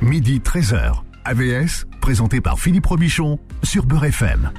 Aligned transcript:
midi 0.00 0.40
13h. 0.44 1.02
AVS, 1.24 1.86
présenté 2.00 2.40
par 2.40 2.60
Philippe 2.60 2.86
Robichon 2.86 3.38
sur 3.62 3.84
Beurre 3.86 4.04
FM. 4.04 4.50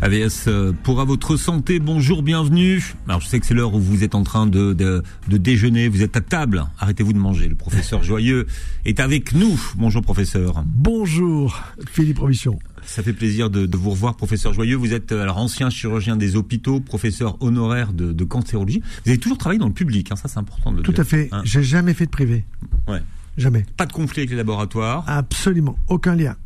AVS 0.00 0.44
euh, 0.48 0.72
pour 0.82 1.00
à 1.00 1.04
votre 1.04 1.36
santé, 1.36 1.78
bonjour, 1.80 2.22
bienvenue. 2.22 2.94
Alors 3.08 3.20
je 3.20 3.26
sais 3.26 3.40
que 3.40 3.46
c'est 3.46 3.54
l'heure 3.54 3.74
où 3.74 3.80
vous 3.80 4.04
êtes 4.04 4.14
en 4.14 4.22
train 4.22 4.46
de, 4.46 4.72
de, 4.72 5.02
de, 5.28 5.36
déjeuner, 5.38 5.88
vous 5.88 6.02
êtes 6.02 6.16
à 6.16 6.20
table, 6.20 6.66
arrêtez-vous 6.78 7.12
de 7.12 7.18
manger. 7.18 7.48
Le 7.48 7.54
professeur 7.54 8.02
Joyeux 8.04 8.46
est 8.84 9.00
avec 9.00 9.32
nous. 9.34 9.58
Bonjour 9.76 10.02
professeur. 10.02 10.62
Bonjour 10.66 11.60
Philippe 11.90 12.18
Robichon. 12.18 12.58
Ça 12.84 13.02
fait 13.02 13.14
plaisir 13.14 13.48
de, 13.48 13.64
de, 13.66 13.76
vous 13.78 13.90
revoir, 13.90 14.14
professeur 14.16 14.52
Joyeux. 14.52 14.76
Vous 14.76 14.92
êtes 14.92 15.12
euh, 15.12 15.22
alors 15.22 15.38
ancien 15.38 15.70
chirurgien 15.70 16.16
des 16.16 16.36
hôpitaux, 16.36 16.80
professeur 16.80 17.42
honoraire 17.42 17.92
de, 17.92 18.12
de 18.12 18.24
cancérologie. 18.24 18.82
Vous 19.04 19.10
avez 19.10 19.18
toujours 19.18 19.38
travaillé 19.38 19.58
dans 19.58 19.68
le 19.68 19.72
public, 19.72 20.12
hein, 20.12 20.16
ça 20.16 20.28
c'est 20.28 20.38
important 20.38 20.70
de 20.70 20.78
le 20.78 20.82
Tout 20.82 20.92
dire. 20.92 21.00
à 21.00 21.04
fait. 21.04 21.28
Hein. 21.32 21.40
J'ai 21.44 21.62
jamais 21.62 21.94
fait 21.94 22.04
de 22.06 22.10
privé. 22.10 22.44
Ouais. 22.86 23.00
Jamais. 23.36 23.64
Pas 23.76 23.86
de 23.86 23.92
conflit 23.92 24.20
avec 24.20 24.30
les 24.30 24.36
laboratoires. 24.36 25.04
Absolument. 25.06 25.76
Aucun 25.88 26.14
lien. 26.14 26.36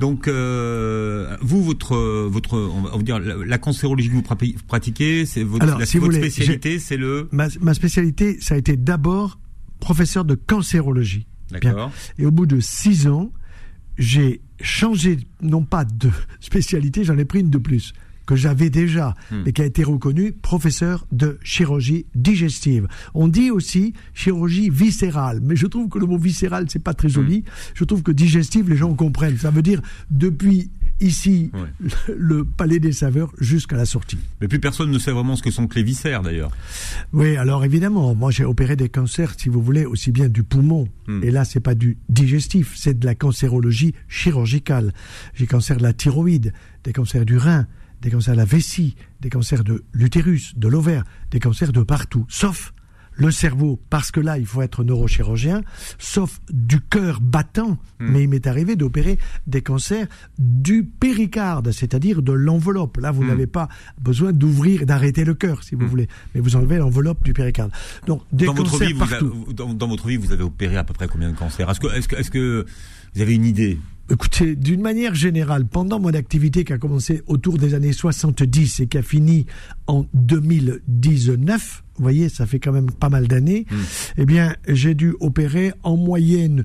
Donc, 0.00 0.28
euh, 0.28 1.36
vous, 1.40 1.62
votre, 1.62 1.96
votre, 2.28 2.56
on 2.56 2.82
va 2.82 3.02
dire, 3.02 3.18
la, 3.18 3.34
la 3.36 3.58
cancérologie 3.58 4.08
que 4.08 4.14
vous 4.14 4.22
pratiquez, 4.68 5.26
c'est 5.26 5.42
votre, 5.42 5.64
Alors, 5.64 5.78
la, 5.80 5.86
si 5.86 5.98
vous 5.98 6.06
votre 6.06 6.18
voulez, 6.18 6.30
spécialité, 6.30 6.78
c'est 6.78 6.96
le. 6.96 7.28
Ma, 7.32 7.48
ma, 7.60 7.74
spécialité, 7.74 8.38
ça 8.40 8.54
a 8.54 8.58
été 8.58 8.76
d'abord 8.76 9.40
professeur 9.80 10.24
de 10.24 10.34
cancérologie. 10.34 11.26
D'accord. 11.50 11.90
Et 12.18 12.26
au 12.26 12.30
bout 12.30 12.46
de 12.46 12.60
six 12.60 13.08
ans, 13.08 13.32
j'ai 13.96 14.40
changé, 14.60 15.18
non 15.42 15.64
pas 15.64 15.84
de 15.84 16.10
spécialité, 16.40 17.02
j'en 17.02 17.18
ai 17.18 17.24
pris 17.24 17.40
une 17.40 17.50
de 17.50 17.58
plus 17.58 17.92
que 18.28 18.36
j'avais 18.36 18.68
déjà, 18.68 19.14
Hmm. 19.30 19.42
mais 19.46 19.52
qui 19.52 19.62
a 19.62 19.64
été 19.64 19.82
reconnu 19.82 20.32
professeur 20.32 21.06
de 21.12 21.38
chirurgie 21.42 22.04
digestive. 22.14 22.86
On 23.14 23.26
dit 23.26 23.50
aussi 23.50 23.94
chirurgie 24.12 24.68
viscérale, 24.68 25.40
mais 25.42 25.56
je 25.56 25.66
trouve 25.66 25.88
que 25.88 25.98
le 25.98 26.04
mot 26.06 26.18
viscéral, 26.18 26.66
c'est 26.68 26.82
pas 26.82 26.92
très 26.92 27.08
joli. 27.08 27.44
Je 27.74 27.84
trouve 27.84 28.02
que 28.02 28.12
digestive, 28.12 28.68
les 28.68 28.76
gens 28.76 28.92
comprennent. 28.94 29.38
Ça 29.38 29.50
veut 29.50 29.62
dire 29.62 29.80
depuis 30.10 30.70
ici, 31.00 31.50
Ouais. 31.54 31.88
le, 32.16 32.44
palais 32.44 32.80
des 32.80 32.92
saveurs 32.92 33.32
jusqu'à 33.40 33.76
la 33.76 33.86
sortie. 33.86 34.18
Mais 34.40 34.48
plus 34.48 34.58
personne 34.60 34.90
ne 34.90 34.98
sait 34.98 35.12
vraiment 35.12 35.36
ce 35.36 35.42
que 35.42 35.50
sont 35.50 35.66
que 35.66 35.76
les 35.76 35.82
viscères, 35.82 36.22
d'ailleurs. 36.22 36.50
Oui, 37.12 37.36
alors 37.36 37.64
évidemment, 37.64 38.14
moi 38.14 38.30
j'ai 38.30 38.44
opéré 38.44 38.76
des 38.76 38.88
cancers, 38.90 39.34
si 39.38 39.48
vous 39.48 39.62
voulez, 39.62 39.86
aussi 39.86 40.10
bien 40.12 40.28
du 40.28 40.42
poumon. 40.42 40.86
Hmm. 41.06 41.22
Et 41.22 41.30
là, 41.30 41.44
c'est 41.44 41.60
pas 41.60 41.74
du 41.74 41.96
digestif, 42.10 42.74
c'est 42.76 42.98
de 42.98 43.06
la 43.06 43.14
cancérologie 43.14 43.94
chirurgicale. 44.08 44.92
J'ai 45.34 45.46
cancer 45.46 45.76
de 45.78 45.82
la 45.82 45.92
thyroïde, 45.94 46.52
des 46.84 46.92
cancers 46.92 47.24
du 47.24 47.38
rein, 47.38 47.66
des 48.02 48.10
cancers 48.10 48.34
de 48.34 48.38
la 48.38 48.44
vessie, 48.44 48.94
des 49.20 49.30
cancers 49.30 49.64
de 49.64 49.84
l'utérus, 49.92 50.54
de 50.56 50.68
l'ovaire, 50.68 51.04
des 51.30 51.40
cancers 51.40 51.72
de 51.72 51.82
partout, 51.82 52.24
sauf 52.28 52.72
le 53.20 53.32
cerveau, 53.32 53.80
parce 53.90 54.12
que 54.12 54.20
là, 54.20 54.38
il 54.38 54.46
faut 54.46 54.62
être 54.62 54.84
neurochirurgien, 54.84 55.62
sauf 55.98 56.38
du 56.52 56.78
cœur 56.80 57.20
battant, 57.20 57.76
Hmm. 57.98 58.12
mais 58.12 58.22
il 58.22 58.28
m'est 58.28 58.46
arrivé 58.46 58.76
d'opérer 58.76 59.18
des 59.48 59.60
cancers 59.60 60.06
du 60.38 60.84
péricarde, 60.84 61.72
c'est-à-dire 61.72 62.22
de 62.22 62.30
l'enveloppe. 62.30 62.98
Là, 62.98 63.10
vous 63.10 63.24
Hmm. 63.24 63.28
n'avez 63.28 63.48
pas 63.48 63.68
besoin 64.00 64.32
d'ouvrir, 64.32 64.86
d'arrêter 64.86 65.24
le 65.24 65.34
cœur, 65.34 65.64
si 65.64 65.74
vous 65.74 65.86
Hmm. 65.86 65.88
voulez, 65.88 66.08
mais 66.32 66.40
vous 66.40 66.54
enlevez 66.54 66.76
l'enveloppe 66.78 67.24
du 67.24 67.32
péricarde. 67.32 67.72
Donc, 68.06 68.22
des 68.30 68.46
Dans 68.46 68.54
votre, 68.54 68.70
cancers 68.70 68.86
vie, 68.86 68.92
vous 68.92 69.00
partout. 69.00 69.52
dans, 69.52 69.74
dans 69.74 69.88
votre 69.88 70.06
vie, 70.06 70.16
vous 70.16 70.30
avez 70.30 70.44
opéré 70.44 70.76
à 70.76 70.84
peu 70.84 70.94
près 70.94 71.08
combien 71.08 71.32
de 71.32 71.36
cancers? 71.36 71.68
Est-ce 71.68 71.80
que, 71.80 71.88
est-ce 71.88 72.06
que, 72.06 72.14
est-ce 72.14 72.30
que 72.30 72.64
vous 73.16 73.20
avez 73.20 73.34
une 73.34 73.46
idée? 73.46 73.80
Écoutez, 74.10 74.56
d'une 74.56 74.80
manière 74.80 75.14
générale, 75.14 75.66
pendant 75.66 76.00
mon 76.00 76.14
activité 76.14 76.64
qui 76.64 76.72
a 76.72 76.78
commencé 76.78 77.22
autour 77.26 77.58
des 77.58 77.74
années 77.74 77.92
70 77.92 78.80
et 78.80 78.86
qui 78.86 78.96
a 78.96 79.02
fini 79.02 79.44
en 79.86 80.06
2019, 80.14 81.84
vous 81.96 82.02
voyez, 82.02 82.28
ça 82.28 82.46
fait 82.46 82.58
quand 82.58 82.72
même 82.72 82.90
pas 82.90 83.10
mal 83.10 83.28
d'années, 83.28 83.66
eh 84.16 84.24
bien, 84.24 84.54
j'ai 84.66 84.94
dû 84.94 85.14
opérer 85.20 85.72
en 85.82 85.96
moyenne, 85.96 86.64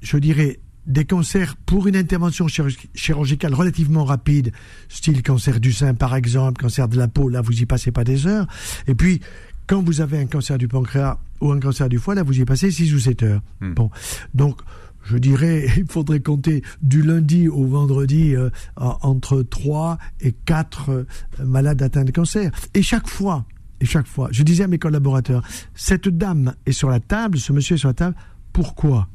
je 0.00 0.16
dirais, 0.16 0.58
des 0.86 1.04
cancers 1.04 1.56
pour 1.66 1.88
une 1.88 1.96
intervention 1.96 2.46
chirurgi- 2.46 2.88
chirurgicale 2.94 3.52
relativement 3.54 4.04
rapide, 4.04 4.52
style 4.88 5.22
cancer 5.22 5.58
du 5.60 5.72
sein 5.72 5.94
par 5.94 6.14
exemple, 6.14 6.62
cancer 6.62 6.88
de 6.88 6.96
la 6.96 7.08
peau, 7.08 7.28
là 7.28 7.40
vous 7.40 7.60
y 7.60 7.66
passez 7.66 7.90
pas 7.90 8.04
des 8.04 8.26
heures. 8.26 8.46
Et 8.86 8.94
puis, 8.94 9.20
quand 9.66 9.82
vous 9.82 10.00
avez 10.00 10.18
un 10.18 10.26
cancer 10.26 10.58
du 10.58 10.68
pancréas 10.68 11.18
ou 11.40 11.50
un 11.50 11.58
cancer 11.58 11.88
du 11.88 11.98
foie, 11.98 12.14
là 12.14 12.22
vous 12.22 12.38
y 12.40 12.44
passez 12.44 12.70
6 12.70 12.94
ou 12.94 13.00
7 13.00 13.22
heures. 13.24 13.42
Hmm. 13.60 13.74
Bon, 13.74 13.90
donc 14.32 14.60
je 15.06 15.16
dirais, 15.18 15.66
il 15.76 15.86
faudrait 15.90 16.20
compter 16.20 16.62
du 16.82 17.02
lundi 17.02 17.48
au 17.48 17.64
vendredi 17.66 18.34
euh, 18.34 18.50
en- 18.76 18.98
entre 19.02 19.42
3 19.42 19.98
et 20.20 20.32
4 20.32 20.90
euh, 20.90 21.04
malades 21.44 21.82
atteints 21.82 22.04
de 22.04 22.10
cancer. 22.12 22.50
Et 22.74 22.82
chaque 22.82 23.08
fois, 23.08 23.46
et 23.80 23.86
chaque 23.86 24.06
fois, 24.06 24.28
je 24.32 24.42
disais 24.42 24.64
à 24.64 24.68
mes 24.68 24.78
collaborateurs, 24.78 25.42
cette 25.74 26.08
dame 26.08 26.54
est 26.66 26.72
sur 26.72 26.88
la 26.90 27.00
table, 27.00 27.38
ce 27.38 27.52
monsieur 27.52 27.74
est 27.74 27.78
sur 27.78 27.88
la 27.88 27.94
table, 27.94 28.16
pourquoi? 28.52 29.08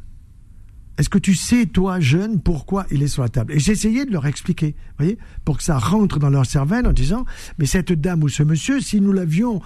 Est-ce 0.97 1.09
que 1.09 1.17
tu 1.17 1.33
sais, 1.33 1.65
toi, 1.65 1.99
jeune, 1.99 2.41
pourquoi 2.41 2.85
il 2.91 3.01
est 3.01 3.07
sur 3.07 3.23
la 3.23 3.29
table? 3.29 3.53
Et 3.53 3.59
j'essayais 3.59 4.05
de 4.05 4.11
leur 4.11 4.27
expliquer, 4.27 4.75
vous 4.77 4.95
voyez, 5.05 5.17
pour 5.45 5.57
que 5.57 5.63
ça 5.63 5.79
rentre 5.79 6.19
dans 6.19 6.29
leur 6.29 6.45
cervelle 6.45 6.85
en 6.85 6.93
disant, 6.93 7.25
mais 7.57 7.65
cette 7.65 7.91
dame 7.93 8.21
ou 8.23 8.29
ce 8.29 8.43
monsieur, 8.43 8.79
si 8.81 9.01
nous 9.01 9.11
l'avions 9.11 9.61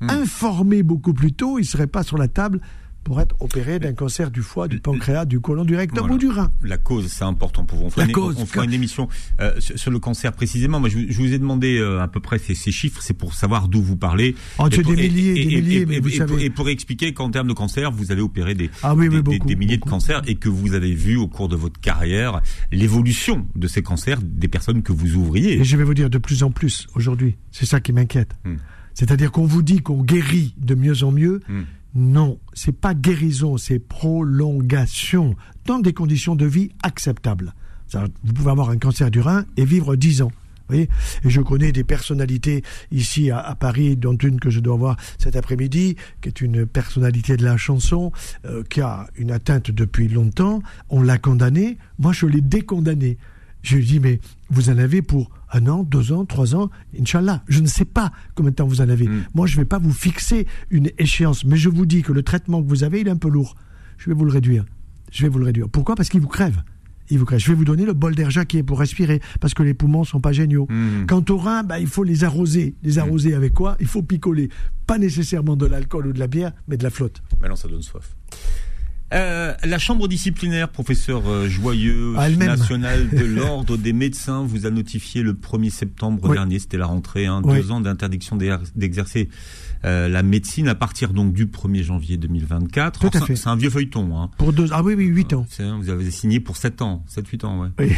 Hmm. 0.00 0.10
informé 0.10 0.84
beaucoup 0.84 1.12
plus 1.12 1.32
tôt, 1.32 1.58
il 1.58 1.64
serait 1.64 1.88
pas 1.88 2.04
sur 2.04 2.18
la 2.18 2.28
table 2.28 2.60
pour 3.08 3.22
être 3.22 3.34
opéré 3.40 3.78
d'un 3.78 3.94
cancer 3.94 4.30
du 4.30 4.42
foie, 4.42 4.68
du 4.68 4.80
pancréas, 4.80 5.24
du 5.24 5.40
côlon, 5.40 5.64
du 5.64 5.74
rectum 5.74 6.00
Voilà. 6.00 6.14
ou 6.14 6.18
du 6.18 6.28
rein. 6.28 6.52
La 6.62 6.76
cause, 6.76 7.06
c'est 7.08 7.24
important 7.24 7.64
pour 7.64 7.78
vous. 7.78 7.84
On 7.86 7.90
fera, 7.90 8.02
La 8.02 8.08
une, 8.08 8.12
cause, 8.12 8.36
on 8.38 8.44
fera 8.44 8.66
une 8.66 8.72
émission 8.74 9.08
euh, 9.40 9.58
sur, 9.58 9.90
le 9.90 9.98
cancer 9.98 10.34
précisément. 10.34 10.78
Moi, 10.78 10.90
je, 10.90 10.98
vous- 10.98 11.04
je 11.08 11.16
vous 11.16 11.32
ai 11.32 11.38
demandé 11.38 11.78
euh, 11.78 12.02
à 12.02 12.06
peu 12.08 12.20
près 12.20 12.38
ces, 12.38 12.54
ces 12.54 12.70
chiffres, 12.70 13.00
c'est 13.00 13.14
pour 13.14 13.32
savoir 13.32 13.68
d'où 13.68 13.80
vous 13.80 13.96
parlez. 13.96 14.34
Oh, 14.58 14.68
Et 14.70 14.82
pour- 14.82 14.94
des 14.94 15.08
milliers, 15.08 15.40
et- 15.40 15.46
des 15.46 15.62
milliers, 15.62 15.86
mais 15.86 16.00
vous 16.00 16.10
pour- 16.10 16.18
savez- 16.18 16.44
et 16.44 16.50
pour 16.50 16.68
expliquer 16.68 17.14
qu'en 17.14 17.30
termes 17.30 17.48
de 17.48 17.54
cancer, 17.54 17.90
vous 17.90 18.12
avez 18.12 18.20
opéré 18.20 18.54
des, 18.54 18.70
Ah 18.82 18.94
oui, 18.94 19.08
des, 19.08 19.16
des- 19.16 19.22
beaucoup, 19.22 19.46
des 19.46 19.56
milliers 19.56 19.78
beaucoup. 19.78 19.88
de 19.88 19.94
cancers 19.94 20.20
et 20.26 20.34
que 20.34 20.50
vous 20.50 20.74
avez 20.74 20.92
vu 20.92 21.16
au 21.16 21.28
cours 21.28 21.48
de 21.48 21.56
votre 21.56 21.80
carrière 21.80 22.42
l'évolution 22.70 23.46
de 23.56 23.66
ces 23.68 23.82
cancers 23.82 24.20
des 24.22 24.48
personnes 24.48 24.82
que 24.82 24.92
vous 24.92 25.14
ouvriez. 25.14 25.54
Et 25.60 25.64
je 25.64 25.76
vais 25.78 25.84
vous 25.84 25.94
dire 25.94 26.10
de 26.10 26.18
plus 26.18 26.42
en 26.42 26.50
plus 26.50 26.86
aujourd'hui. 26.94 27.36
C'est 27.52 27.64
ça 27.66 27.80
qui 27.80 27.92
m'inquiète. 27.94 28.32
Hmm. 28.44 28.56
C'est-à-dire 28.94 29.30
qu'on 29.32 29.46
vous 29.46 29.62
dit 29.62 29.80
qu'on 29.80 30.02
guérit 30.02 30.54
de 30.60 30.74
mieux 30.74 31.04
en 31.04 31.12
mieux. 31.12 31.40
Hmm. 31.48 31.62
Non, 31.94 32.38
c'est 32.52 32.78
pas 32.78 32.94
guérison, 32.94 33.56
c'est 33.56 33.78
prolongation 33.78 35.36
dans 35.64 35.78
des 35.78 35.92
conditions 35.92 36.36
de 36.36 36.46
vie 36.46 36.70
acceptables. 36.82 37.54
Vous 38.24 38.32
pouvez 38.34 38.50
avoir 38.50 38.70
un 38.70 38.78
cancer 38.78 39.10
du 39.10 39.20
rein 39.20 39.44
et 39.56 39.64
vivre 39.64 39.96
10 39.96 40.22
ans. 40.22 40.32
Voyez 40.68 40.88
et 41.24 41.30
je 41.30 41.40
connais 41.40 41.72
des 41.72 41.84
personnalités 41.84 42.62
ici 42.92 43.30
à, 43.30 43.56
Paris, 43.58 43.96
dont 43.96 44.16
une 44.16 44.38
que 44.38 44.50
je 44.50 44.60
dois 44.60 44.76
voir 44.76 44.96
cet 45.18 45.34
après-midi, 45.34 45.96
qui 46.20 46.28
est 46.28 46.40
une 46.42 46.66
personnalité 46.66 47.38
de 47.38 47.44
la 47.44 47.56
chanson, 47.56 48.12
euh, 48.44 48.62
qui 48.68 48.82
a 48.82 49.06
une 49.16 49.30
atteinte 49.30 49.70
depuis 49.70 50.08
longtemps. 50.08 50.62
On 50.90 51.02
l'a 51.02 51.16
condamné. 51.16 51.78
Moi, 51.98 52.12
je 52.12 52.26
l'ai 52.26 52.42
décondamné. 52.42 53.16
Je 53.68 53.76
lui 53.76 53.84
dis, 53.84 54.00
mais 54.00 54.18
vous 54.48 54.70
en 54.70 54.78
avez 54.78 55.02
pour 55.02 55.30
un 55.52 55.66
an, 55.66 55.82
deux 55.82 56.12
ans, 56.12 56.24
trois 56.24 56.54
ans, 56.54 56.70
Inch'Allah. 56.98 57.42
Je 57.48 57.60
ne 57.60 57.66
sais 57.66 57.84
pas 57.84 58.12
combien 58.34 58.50
de 58.50 58.56
temps 58.56 58.66
vous 58.66 58.80
en 58.80 58.88
avez. 58.88 59.06
Mm. 59.06 59.24
Moi, 59.34 59.46
je 59.46 59.56
ne 59.56 59.60
vais 59.60 59.66
pas 59.66 59.78
vous 59.78 59.92
fixer 59.92 60.46
une 60.70 60.90
échéance, 60.96 61.44
mais 61.44 61.58
je 61.58 61.68
vous 61.68 61.84
dis 61.84 62.00
que 62.00 62.12
le 62.12 62.22
traitement 62.22 62.62
que 62.62 62.66
vous 62.66 62.82
avez, 62.82 63.00
il 63.02 63.08
est 63.08 63.10
un 63.10 63.18
peu 63.18 63.28
lourd. 63.28 63.56
Je 63.98 64.08
vais 64.08 64.14
vous 64.14 64.24
le 64.24 64.32
réduire. 64.32 64.64
Je 65.12 65.22
vais 65.22 65.28
vous 65.28 65.38
le 65.38 65.44
réduire. 65.44 65.68
Pourquoi? 65.68 65.96
Parce 65.96 66.08
qu'il 66.08 66.22
vous 66.22 66.28
crève. 66.28 66.62
Il 67.10 67.18
vous 67.18 67.26
crève. 67.26 67.40
Je 67.40 67.48
vais 67.48 67.54
vous 67.54 67.66
donner 67.66 67.84
le 67.84 67.92
bol 67.92 68.14
d'air 68.14 68.30
qui 68.48 68.56
est 68.56 68.62
pour 68.62 68.78
respirer, 68.78 69.20
parce 69.38 69.52
que 69.52 69.62
les 69.62 69.74
poumons 69.74 70.04
sont 70.04 70.20
pas 70.20 70.32
géniaux. 70.32 70.66
Mhm. 70.70 71.04
Quant 71.06 71.24
aux 71.28 71.36
reins, 71.36 71.62
bah, 71.62 71.78
il 71.78 71.88
faut 71.88 72.04
les 72.04 72.24
arroser. 72.24 72.74
Les 72.82 72.98
arroser 72.98 73.34
avec 73.34 73.52
quoi? 73.52 73.76
Il 73.80 73.86
faut 73.86 74.02
picoler. 74.02 74.48
Pas 74.86 74.96
nécessairement 74.96 75.56
de 75.56 75.66
l'alcool 75.66 76.06
ou 76.06 76.12
de 76.14 76.18
la 76.18 76.26
bière, 76.26 76.52
mais 76.68 76.78
de 76.78 76.84
la 76.84 76.90
flotte. 76.90 77.22
Maintenant, 77.38 77.56
ça 77.56 77.68
donne 77.68 77.82
soif. 77.82 78.16
Euh, 79.14 79.54
la 79.64 79.78
chambre 79.78 80.06
disciplinaire, 80.06 80.68
professeur 80.68 81.22
euh, 81.28 81.48
Joyeux, 81.48 82.12
Ah, 82.18 82.28
elle-même. 82.28 82.48
national 82.48 83.08
de 83.08 83.24
l'ordre 83.36 83.78
des 83.78 83.94
médecins, 83.94 84.42
vous 84.44 84.66
a 84.66 84.70
notifié 84.70 85.22
le 85.22 85.32
1er 85.32 85.70
septembre 85.70 86.20
Oui. 86.24 86.32
dernier, 86.36 86.58
c'était 86.58 86.76
la 86.76 86.84
rentrée, 86.86 87.24
hein, 87.26 87.40
Oui. 87.44 87.56
deux 87.60 87.70
ans 87.70 87.80
d'interdiction 87.80 88.36
d'exer- 88.36 88.70
d'exercer 88.76 89.28
euh, 89.86 90.08
la 90.08 90.22
médecine 90.22 90.68
à 90.68 90.74
partir 90.74 91.12
donc 91.14 91.32
du 91.32 91.46
1er 91.46 91.82
janvier 91.84 92.16
2024. 92.18 93.00
Tout 93.00 93.06
à 93.06 93.16
Alors, 93.16 93.26
fait. 93.28 93.36
c'est- 93.36 93.48
un 93.48 93.56
vieux 93.56 93.70
feuilleton. 93.70 94.14
Hein. 94.20 94.30
Pour 94.36 94.52
deux. 94.52 94.66
Ah 94.72 94.82
oui, 94.82 94.92
oui, 94.94 95.06
huit 95.06 95.32
ans. 95.32 95.46
C'est- 95.48 95.70
Vous 95.70 95.88
avez 95.88 96.10
signé 96.10 96.38
pour 96.40 96.56
7 96.58 96.82
ans, 96.82 97.02
7-8 97.06 97.44
ans, 97.44 97.62
ouais. 97.62 97.68
Oui. 97.78 97.92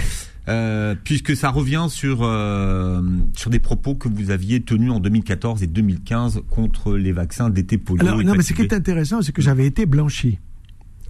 Euh, 0.49 0.95
puisque 1.03 1.35
ça 1.37 1.51
revient 1.51 1.87
sur 1.89 2.21
euh, 2.23 3.03
sur 3.37 3.51
des 3.51 3.59
propos 3.59 3.95
que 3.95 4.09
vous 4.09 4.31
aviez 4.31 4.61
tenus 4.63 4.91
en 4.93 5.01
2014 5.01 5.63
et 5.63 5.67
2015 5.67 6.43
contre 6.51 6.97
les 6.97 7.13
vaccins 7.13 7.51
d'été 7.51 7.79
polio. 7.79 8.07
Alors, 8.07 8.23
non, 8.23 8.35
mais 8.37 8.43
ce 8.43 8.53
qui 8.53 8.63
est 8.63 8.73
intéressant, 8.73 9.23
c'est 9.23 9.33
que 9.33 9.43
j'avais 9.43 9.67
été 9.67 9.87
blanchi. 9.87 10.39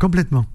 Complètement. 0.01 0.47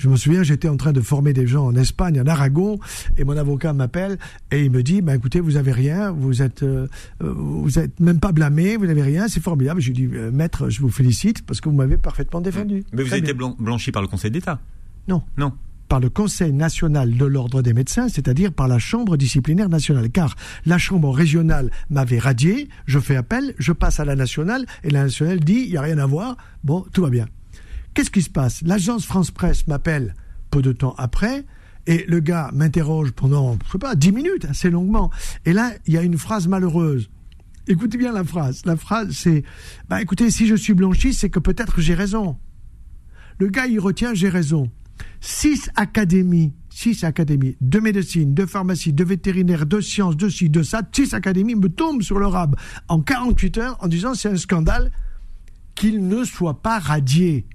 Je 0.00 0.08
me 0.08 0.16
souviens, 0.16 0.42
j'étais 0.42 0.68
en 0.68 0.78
train 0.78 0.92
de 0.92 1.02
former 1.02 1.34
des 1.34 1.46
gens 1.46 1.66
en 1.66 1.74
Espagne, 1.74 2.18
en 2.22 2.26
Aragon, 2.26 2.78
et 3.18 3.24
mon 3.24 3.36
avocat 3.36 3.74
m'appelle 3.74 4.16
et 4.50 4.64
il 4.64 4.70
me 4.70 4.82
dit 4.82 5.02
bah, 5.02 5.14
écoutez, 5.14 5.40
vous 5.40 5.58
avez 5.58 5.72
rien, 5.72 6.10
vous 6.10 6.40
êtes, 6.40 6.62
euh, 6.62 6.86
euh, 7.22 7.34
vous 7.36 7.78
êtes 7.78 8.00
même 8.00 8.18
pas 8.18 8.32
blâmé, 8.32 8.78
vous 8.78 8.86
n'avez 8.86 9.02
rien, 9.02 9.28
c'est 9.28 9.42
formidable. 9.42 9.82
Je 9.82 9.88
lui 9.88 9.94
dis 9.94 10.08
euh, 10.14 10.30
maître, 10.30 10.70
je 10.70 10.80
vous 10.80 10.88
félicite 10.88 11.44
parce 11.44 11.60
que 11.60 11.68
vous 11.68 11.74
m'avez 11.74 11.98
parfaitement 11.98 12.40
défendu. 12.40 12.82
Mais 12.94 13.02
vous 13.02 13.12
avez 13.12 13.18
été 13.18 13.34
blanchi 13.34 13.92
par 13.92 14.00
le 14.00 14.08
Conseil 14.08 14.30
d'État. 14.30 14.58
Non. 15.06 15.22
Non. 15.36 15.52
par 15.88 16.00
le 16.00 16.08
Conseil 16.08 16.52
national 16.52 17.18
de 17.18 17.24
l'ordre 17.26 17.60
des 17.60 17.74
médecins, 17.74 18.08
c'est-à-dire 18.08 18.52
par 18.52 18.68
la 18.68 18.78
Chambre 18.78 19.18
disciplinaire 19.18 19.68
nationale. 19.68 20.08
Car 20.08 20.34
la 20.64 20.78
Chambre 20.78 21.10
régionale 21.10 21.70
m'avait 21.90 22.20
radié, 22.20 22.68
je 22.86 23.00
fais 23.00 23.16
appel, 23.16 23.54
je 23.58 23.72
passe 23.72 24.00
à 24.00 24.06
la 24.06 24.14
nationale, 24.14 24.64
et 24.84 24.90
la 24.90 25.02
nationale 25.02 25.40
dit, 25.40 25.64
il 25.66 25.70
n'y 25.72 25.76
a 25.76 25.82
rien 25.82 25.98
à 25.98 26.06
voir, 26.06 26.36
bon, 26.64 26.86
tout 26.92 27.02
va 27.02 27.10
bien. 27.10 27.26
Qu'est-ce 27.94 28.10
qui 28.10 28.22
se 28.22 28.30
passe? 28.30 28.62
L'agence 28.62 29.04
France 29.04 29.30
Presse 29.30 29.66
m'appelle 29.66 30.14
peu 30.50 30.62
de 30.62 30.72
temps 30.72 30.94
après. 30.98 31.44
Et 31.86 32.04
le 32.06 32.20
gars 32.20 32.50
m'interroge 32.52 33.12
pendant, 33.12 33.58
je 33.66 33.72
sais 33.72 33.78
pas, 33.78 33.94
dix 33.94 34.12
minutes, 34.12 34.44
assez 34.44 34.70
longuement. 34.70 35.10
Et 35.44 35.52
là, 35.52 35.72
il 35.86 35.94
y 35.94 35.98
a 35.98 36.02
une 36.02 36.18
phrase 36.18 36.46
malheureuse. 36.46 37.10
Écoutez 37.66 37.98
bien 37.98 38.12
la 38.12 38.24
phrase. 38.24 38.62
La 38.64 38.76
phrase, 38.76 39.10
c'est, 39.12 39.44
bah 39.88 40.00
écoutez, 40.02 40.30
si 40.30 40.46
je 40.46 40.54
suis 40.54 40.74
blanchi, 40.74 41.14
c'est 41.14 41.30
que 41.30 41.38
peut-être 41.38 41.80
j'ai 41.80 41.94
raison. 41.94 42.36
Le 43.38 43.48
gars, 43.48 43.66
il 43.66 43.80
retient, 43.80 44.12
j'ai 44.12 44.28
raison. 44.28 44.70
Six 45.20 45.70
académies, 45.76 46.52
six 46.68 47.04
académies 47.04 47.56
de 47.60 47.80
médecine, 47.80 48.34
de 48.34 48.44
pharmacie, 48.44 48.92
de 48.92 49.04
vétérinaire, 49.04 49.66
de 49.66 49.80
sciences, 49.80 50.16
de 50.16 50.28
ci, 50.28 50.50
de 50.50 50.62
ça, 50.62 50.82
six 50.92 51.14
académies 51.14 51.54
me 51.54 51.68
tombent 51.68 52.02
sur 52.02 52.18
le 52.18 52.26
rab 52.26 52.56
en 52.88 53.00
48 53.00 53.58
heures 53.58 53.76
en 53.80 53.88
disant 53.88 54.14
c'est 54.14 54.28
un 54.28 54.36
scandale 54.36 54.90
qu'il 55.74 56.06
ne 56.06 56.24
soit 56.24 56.62
pas 56.62 56.78
radié. 56.78 57.46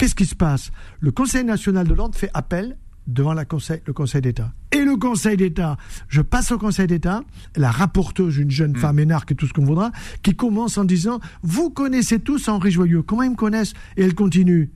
Qu'est-ce 0.00 0.14
qui 0.14 0.24
se 0.24 0.34
passe? 0.34 0.72
Le 1.00 1.10
Conseil 1.10 1.44
national 1.44 1.86
de 1.86 1.92
l'ordre 1.92 2.16
fait 2.16 2.30
appel 2.32 2.78
devant 3.06 3.34
la 3.34 3.44
conseil, 3.44 3.82
le 3.84 3.92
Conseil 3.92 4.22
d'État. 4.22 4.54
Et 4.72 4.82
le 4.82 4.96
Conseil 4.96 5.36
d'État, 5.36 5.76
je 6.08 6.22
passe 6.22 6.52
au 6.52 6.56
Conseil 6.56 6.86
d'État, 6.86 7.22
la 7.54 7.70
rapporteuse, 7.70 8.38
une 8.38 8.50
jeune 8.50 8.74
femme 8.76 8.98
énarque 8.98 9.32
et 9.32 9.34
tout 9.34 9.46
ce 9.46 9.52
qu'on 9.52 9.66
voudra, 9.66 9.92
qui 10.22 10.34
commence 10.34 10.78
en 10.78 10.86
disant 10.86 11.20
Vous 11.42 11.68
connaissez 11.68 12.18
tous 12.18 12.48
Henri 12.48 12.70
Joyeux. 12.70 13.02
Comment 13.02 13.24
ils 13.24 13.32
me 13.32 13.36
connaissent? 13.36 13.74
Et 13.98 14.02
elle 14.02 14.14
continue 14.14 14.70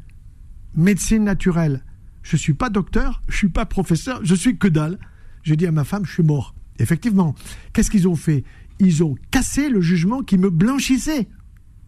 Médecine 0.76 1.25
naturelle. 1.25 1.82
Je 2.23 2.37
ne 2.37 2.41
suis 2.41 2.53
pas 2.53 2.69
docteur, 2.69 3.23
je 3.26 3.32
ne 3.32 3.38
suis 3.38 3.49
pas 3.49 3.65
professeur, 3.65 4.21
je 4.25 4.35
suis 4.35 4.59
que 4.59 4.69
dalle. 4.69 4.99
J'ai 5.43 5.56
dit 5.56 5.67
à 5.67 5.73
ma 5.73 5.85
femme 5.85 6.05
Je 6.05 6.12
suis 6.12 6.23
mort. 6.23 6.55
Effectivement. 6.79 7.35
Qu'est-ce 7.73 7.91
qu'ils 7.91 8.09
ont 8.09 8.17
fait? 8.17 8.44
Ils 8.79 9.03
ont 9.03 9.15
cassé 9.31 9.71
le 9.71 9.81
jugement 9.81 10.21
qui 10.21 10.37
me 10.37 10.50
blanchissait. 10.50 11.29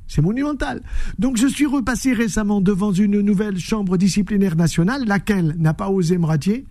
C'est 0.09 0.23
monumental. 0.23 0.83
Donc 1.19 1.37
je 1.37 1.47
suis 1.47 1.67
repassé 1.67 2.13
récemment 2.13 2.61
devant 2.61 2.93
une 2.93 3.21
nouvelle 3.21 3.59
chambre 3.59 3.97
disciplinaire 3.97 4.57
nationale, 4.57 5.05
laquelle 5.07 5.55
n'a 5.59 5.75
pas 5.75 5.89
osé 5.91 6.19
me 6.19 6.27
radier, 6.27 6.65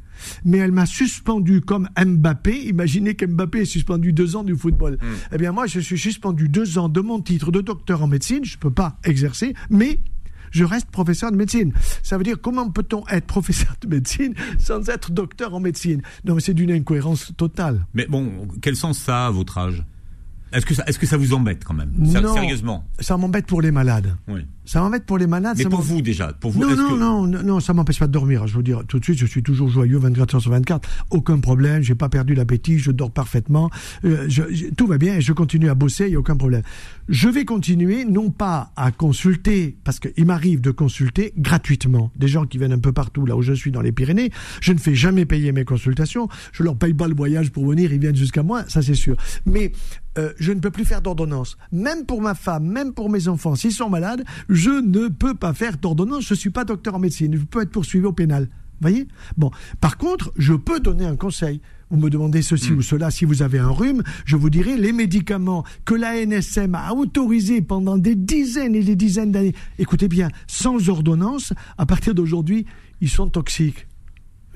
mais 0.43 0.57
elle 0.59 0.71
m'a 0.71 0.85
suspendu 0.85 1.61
comme 1.61 1.89
Mbappé. 1.97 2.67
Imaginez 2.67 3.15
qu'Mbappé 3.15 3.61
est 3.61 3.65
suspendu 3.65 4.13
deux 4.13 4.35
ans 4.35 4.43
du 4.43 4.55
football. 4.55 4.97
Hmm. 5.01 5.15
Eh 5.33 5.37
bien 5.37 5.51
moi, 5.51 5.67
je 5.67 5.79
suis 5.79 5.99
suspendu 5.99 6.49
deux 6.49 6.77
ans 6.77 6.89
de 6.89 7.01
mon 7.01 7.21
titre 7.21 7.51
de 7.51 7.61
docteur 7.61 8.01
en 8.03 8.07
médecine. 8.07 8.45
Je 8.45 8.55
ne 8.55 8.59
peux 8.59 8.71
pas 8.71 8.97
exercer, 9.03 9.53
mais 9.69 9.99
je 10.51 10.63
reste 10.63 10.89
professeur 10.89 11.31
de 11.31 11.37
médecine. 11.37 11.73
Ça 12.01 12.17
veut 12.17 12.23
dire 12.23 12.37
comment 12.41 12.69
peut-on 12.69 13.05
être 13.07 13.25
professeur 13.25 13.75
de 13.81 13.87
médecine 13.87 14.33
sans 14.57 14.89
être 14.89 15.11
docteur 15.11 15.53
en 15.53 15.59
médecine? 15.59 16.01
Non, 16.23 16.35
mais 16.35 16.41
c'est 16.41 16.53
d'une 16.53 16.71
incohérence 16.71 17.33
totale. 17.35 17.85
Mais 17.93 18.05
bon, 18.07 18.47
quel 18.61 18.75
sens 18.75 18.97
ça 18.97 19.25
a 19.25 19.27
à 19.27 19.31
votre 19.31 19.57
âge? 19.57 19.83
Est-ce 20.55 20.65
que, 20.65 20.73
ça, 20.73 20.83
est-ce 20.87 20.97
que 20.97 21.05
ça 21.05 21.17
vous 21.17 21.33
embête 21.33 21.63
quand 21.65 21.73
même? 21.73 21.91
Non. 21.97 22.33
Sérieusement? 22.33 22.85
Ça 22.99 23.17
m'embête 23.17 23.45
pour 23.45 23.61
les 23.61 23.71
malades. 23.71 24.15
Oui. 24.27 24.45
Ça 24.65 24.79
m'embête 24.81 25.05
pour 25.05 25.17
les 25.17 25.27
malades. 25.27 25.57
Mais 25.57 25.63
pour 25.65 25.81
vous 25.81 26.01
déjà 26.01 26.33
pour 26.33 26.51
vous, 26.51 26.59
Non, 26.61 26.75
non, 26.75 26.89
que- 26.89 26.99
non, 26.99 27.27
non, 27.27 27.43
non, 27.43 27.59
ça 27.59 27.73
m'empêche 27.73 27.99
pas 27.99 28.07
de 28.07 28.11
dormir. 28.11 28.47
Je 28.47 28.57
veux 28.57 28.63
dire, 28.63 28.83
tout 28.87 28.99
de 28.99 29.03
suite, 29.03 29.17
je 29.19 29.25
suis 29.25 29.43
toujours 29.43 29.69
joyeux 29.69 29.97
24 29.97 30.35
heures 30.35 30.41
sur 30.41 30.51
24. 30.51 30.87
Aucun 31.11 31.39
problème, 31.39 31.81
j'ai 31.83 31.95
pas 31.95 32.09
perdu 32.09 32.33
l'appétit, 32.35 32.77
je 32.79 32.91
dors 32.91 33.11
parfaitement. 33.11 33.69
Euh, 34.03 34.25
je- 34.27 34.43
je- 34.51 34.65
tout 34.75 34.87
va 34.87 34.97
bien 34.97 35.15
et 35.15 35.21
je 35.21 35.33
continue 35.33 35.69
à 35.69 35.75
bosser, 35.75 36.05
il 36.05 36.09
n'y 36.11 36.15
a 36.15 36.19
aucun 36.19 36.35
problème. 36.35 36.63
Je 37.09 37.29
vais 37.29 37.45
continuer, 37.45 38.05
non 38.05 38.31
pas 38.31 38.71
à 38.75 38.91
consulter, 38.91 39.77
parce 39.83 39.99
qu'il 39.99 40.25
m'arrive 40.25 40.61
de 40.61 40.71
consulter 40.71 41.33
gratuitement 41.37 42.11
des 42.15 42.27
gens 42.27 42.45
qui 42.45 42.57
viennent 42.57 42.73
un 42.73 42.79
peu 42.79 42.91
partout, 42.91 43.25
là 43.25 43.35
où 43.35 43.41
je 43.41 43.53
suis 43.53 43.71
dans 43.71 43.81
les 43.81 43.91
Pyrénées. 43.91 44.31
Je 44.61 44.73
ne 44.73 44.77
fais 44.79 44.95
jamais 44.95 45.25
payer 45.25 45.51
mes 45.51 45.65
consultations. 45.65 46.27
Je 46.51 46.63
leur 46.63 46.75
paye 46.75 46.93
pas 46.93 47.07
le 47.07 47.15
voyage 47.15 47.51
pour 47.51 47.67
venir, 47.67 47.93
ils 47.93 47.99
viennent 47.99 48.15
jusqu'à 48.15 48.43
moi, 48.43 48.63
ça 48.67 48.81
c'est 48.81 48.95
sûr. 48.95 49.15
Mais 49.45 49.71
euh, 50.17 50.31
je 50.39 50.51
ne 50.53 50.59
peux 50.61 50.71
plus 50.71 50.85
faire 50.85 51.01
d'ordonnance. 51.01 51.57
Même 51.71 52.05
pour 52.05 52.21
ma 52.21 52.35
femme, 52.35 52.65
même 52.65 52.93
pour 52.93 53.09
mes 53.09 53.27
enfants, 53.27 53.55
s'ils 53.55 53.73
sont 53.73 53.89
malades, 53.89 54.23
je 54.47 54.54
ne 54.63 55.07
peux 55.07 55.33
pas 55.33 55.53
faire 55.53 55.77
d'ordonnance. 55.77 56.25
Je 56.25 56.33
ne 56.33 56.39
suis 56.39 56.49
pas 56.49 56.65
docteur 56.65 56.95
en 56.95 56.99
médecine. 56.99 57.35
Je 57.35 57.43
peux 57.43 57.61
être 57.61 57.71
poursuivi 57.71 58.05
au 58.05 58.13
pénal. 58.13 58.49
Voyez? 58.81 59.07
Bon. 59.37 59.51
Par 59.79 59.97
contre, 59.97 60.31
je 60.37 60.53
peux 60.53 60.79
donner 60.79 61.05
un 61.05 61.15
conseil. 61.15 61.61
Vous 61.89 61.97
me 61.97 62.09
demandez 62.09 62.41
ceci 62.41 62.71
ou 62.71 62.81
cela. 62.81 63.11
Si 63.11 63.25
vous 63.25 63.41
avez 63.41 63.59
un 63.59 63.69
rhume, 63.69 64.03
je 64.25 64.35
vous 64.35 64.49
dirai 64.49 64.75
les 64.75 64.91
médicaments 64.91 65.63
que 65.85 65.93
la 65.93 66.25
NSM 66.25 66.75
a 66.75 66.93
autorisés 66.93 67.61
pendant 67.61 67.97
des 67.97 68.15
dizaines 68.15 68.75
et 68.75 68.83
des 68.83 68.95
dizaines 68.95 69.31
d'années. 69.31 69.53
Écoutez 69.77 70.07
bien, 70.07 70.29
sans 70.47 70.89
ordonnance, 70.89 71.53
à 71.77 71.85
partir 71.85 72.15
d'aujourd'hui, 72.15 72.65
ils 73.01 73.09
sont 73.09 73.29
toxiques 73.29 73.87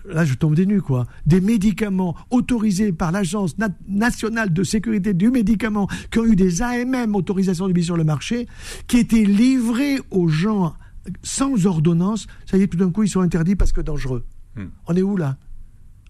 là 0.10 0.26
je 0.26 0.34
tombe 0.36 0.56
des 0.56 0.66
nues 0.66 0.82
quoi, 0.82 1.06
des 1.26 1.42
médicaments 1.42 2.16
autorisés 2.30 2.92
par 2.92 3.12
l'Agence 3.12 3.58
na- 3.58 3.70
nationale 3.88 4.52
de 4.52 4.64
sécurité 4.64 5.14
du 5.14 5.30
médicament 5.32 5.88
qui 6.12 6.20
ont 6.20 6.26
eu 6.26 6.36
des 6.36 6.62
AMM, 6.62 7.16
autorisation 7.16 7.68
de 7.68 7.74
mise 7.74 7.86
sur 7.86 7.98
le 7.98 8.04
marché, 8.04 8.48
qui 8.88 8.98
étaient 8.98 9.24
livrés 9.24 10.00
aux 10.12 10.28
gens 10.28 10.74
sans 11.24 11.66
ordonnance, 11.66 12.28
ça 12.46 12.58
y 12.58 12.62
est, 12.62 12.68
tout 12.68 12.78
d'un 12.78 12.92
coup 12.92 13.04
ils 13.04 13.10
sont 13.10 13.22
interdits 13.22 13.56
parce 13.56 13.72
que 13.72 13.82
dangereux. 13.82 14.26
Hmm. 14.56 14.66
On 14.88 14.96
est 14.96 15.02
où 15.02 15.16
là? 15.18 15.38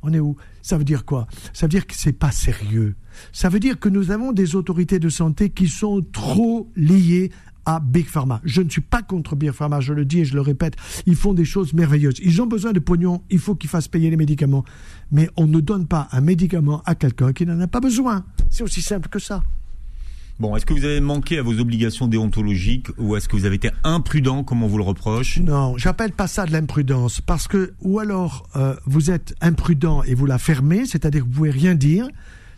On 0.02 0.14
est 0.14 0.20
où? 0.20 0.38
Ça 0.62 0.78
veut 0.78 0.86
dire 0.86 1.04
quoi? 1.06 1.28
Ça 1.54 1.66
veut 1.66 1.70
dire 1.70 1.86
que 1.86 1.94
c'est 1.96 2.14
pas 2.14 2.32
sérieux. 2.32 2.96
Ça 3.34 3.50
veut 3.50 3.60
dire 3.60 3.80
que 3.80 3.90
nous 3.90 4.12
avons 4.12 4.32
des 4.32 4.56
autorités 4.56 4.98
de 4.98 5.10
santé 5.10 5.50
qui 5.50 5.68
sont 5.68 6.02
trop 6.14 6.72
liées 6.78 7.32
à 7.66 7.80
Big 7.80 8.06
Pharma. 8.06 8.42
Je 8.44 8.62
ne 8.62 8.70
suis 8.70 8.82
pas 8.82 9.02
contre 9.02 9.36
Big 9.36 9.52
Pharma, 9.52 9.80
je 9.80 9.94
le 9.94 10.06
dis 10.06 10.22
et 10.22 10.26
je 10.26 10.34
le 10.34 10.42
répète. 10.42 10.76
Ils 11.06 11.16
font 11.16 11.34
des 11.34 11.46
choses 11.46 11.74
merveilleuses. 11.74 12.20
Ils 12.24 12.42
ont 12.42 12.48
besoin 12.48 12.72
de 12.72 12.80
pognon, 12.80 13.22
il 13.30 13.40
faut 13.40 13.56
qu'ils 13.56 13.70
fassent 13.70 13.88
payer 13.88 14.10
les 14.10 14.18
médicaments. 14.18 14.66
Mais 15.12 15.30
on 15.38 15.48
ne 15.48 15.60
donne 15.60 15.88
pas 15.88 16.08
un 16.12 16.22
médicament 16.22 16.82
à 16.86 16.96
quelqu'un 16.96 17.34
qui 17.34 17.46
n'en 17.46 17.60
a 17.60 17.68
pas 17.68 17.80
besoin. 17.80 18.24
C'est 18.50 18.64
aussi 18.64 18.82
simple 18.82 19.10
que 19.10 19.20
ça. 19.20 19.44
Bon, 20.40 20.56
est-ce 20.56 20.66
que 20.66 20.74
vous 20.74 20.86
avez 20.86 21.02
manqué 21.02 21.38
à 21.38 21.42
vos 21.42 21.60
obligations 21.60 22.08
déontologiques 22.08 22.88
ou 22.98 23.18
est-ce 23.18 23.28
que 23.28 23.36
vous 23.36 23.44
avez 23.44 23.58
été 23.58 23.72
imprudent 23.84 24.46
comme 24.46 24.64
on 24.64 24.68
vous 24.68 24.78
le 24.78 24.86
reproche? 24.86 25.40
Non, 25.40 25.78
j'appelle 25.78 26.14
pas 26.14 26.28
ça 26.28 26.46
de 26.46 26.54
l'imprudence 26.54 27.20
parce 27.20 27.50
que 27.50 27.74
ou 27.82 28.00
alors 28.00 28.48
euh, 28.56 28.74
vous 28.86 29.12
êtes 29.12 29.36
imprudent 29.42 30.02
et 30.04 30.14
vous 30.14 30.26
la 30.26 30.38
fermez, 30.38 30.86
c'est-à-dire 30.86 31.24
que 31.24 31.28
vous 31.28 31.34
pouvez 31.34 31.50
rien 31.50 31.76
dire, 31.76 32.08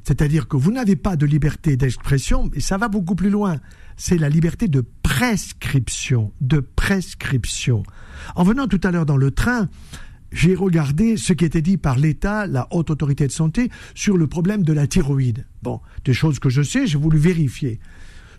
c'est-à-dire 0.04 0.48
que 0.48 0.58
vous 0.58 0.72
n'avez 0.72 0.96
pas 0.96 1.16
de 1.16 1.26
liberté 1.26 1.78
d'expression 1.78 2.50
et 2.54 2.60
ça 2.60 2.78
va 2.78 2.88
beaucoup 2.88 3.16
plus 3.16 3.30
loin. 3.30 3.58
C'est 3.98 4.18
la 4.18 4.30
liberté 4.30 4.68
de 4.68 4.84
prescription, 5.04 6.34
de 6.42 6.60
prescription. 6.60 7.84
En 8.36 8.44
venant 8.44 8.68
tout 8.68 8.82
à 8.84 8.92
l'heure 8.92 9.06
dans 9.06 9.18
le 9.18 9.32
train, 9.32 9.70
j'ai 10.32 10.56
regardé 10.56 11.18
ce 11.18 11.34
qui 11.34 11.46
était 11.46 11.62
dit 11.62 11.78
par 11.78 11.98
l'État, 11.98 12.48
la 12.48 12.68
haute 12.72 12.90
autorité 12.90 13.28
de 13.28 13.32
santé, 13.32 13.70
sur 13.94 14.18
le 14.18 14.28
problème 14.28 14.64
de 14.64 14.74
la 14.74 14.88
thyroïde. 14.88 15.46
Bon, 15.62 15.82
des 16.06 16.14
choses 16.14 16.40
que 16.40 16.50
je 16.50 16.62
sais, 16.62 16.88
j'ai 16.88 16.98
voulu 16.98 17.18
vérifier. 17.18 17.80